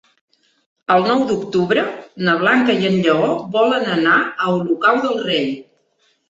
El 0.93 1.03
nou 1.09 1.19
d'octubre 1.31 1.83
na 2.29 2.33
Blanca 2.43 2.77
i 2.85 2.89
en 2.93 2.97
Lleó 3.09 3.29
volen 3.59 3.87
anar 3.97 4.17
a 4.23 4.49
Olocau 4.55 4.99
del 5.05 5.23
Rei. 5.29 5.47